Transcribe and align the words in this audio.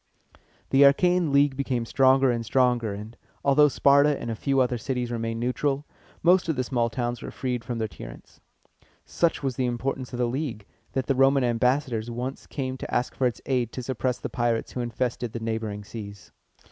The 0.71 0.81
Achæan 0.81 1.31
League 1.31 1.55
became 1.55 1.85
stronger 1.85 2.31
and 2.31 2.43
stronger; 2.43 2.91
and, 2.91 3.15
although 3.45 3.67
Sparta 3.67 4.19
and 4.19 4.31
a 4.31 4.35
few 4.35 4.59
other 4.59 4.79
cities 4.79 5.11
remained 5.11 5.39
neutral, 5.39 5.85
most 6.23 6.49
of 6.49 6.55
the 6.55 6.63
small 6.63 6.89
towns 6.89 7.21
were 7.21 7.29
freed 7.29 7.63
from 7.63 7.77
their 7.77 7.87
tyrants. 7.87 8.41
Such 9.05 9.43
was 9.43 9.57
the 9.57 9.67
importance 9.67 10.11
of 10.11 10.17
the 10.17 10.25
league, 10.25 10.65
that 10.93 11.05
the 11.05 11.13
Roman 11.13 11.43
ambassadors 11.43 12.09
once 12.09 12.47
came 12.47 12.77
to 12.77 12.91
ask 12.91 13.13
for 13.13 13.27
its 13.27 13.41
aid 13.45 13.71
to 13.73 13.83
suppress 13.83 14.17
the 14.17 14.27
pirates 14.27 14.71
who 14.71 14.81
infested 14.81 15.33
the 15.33 15.39
neighboring 15.39 15.83
seas. 15.83 16.31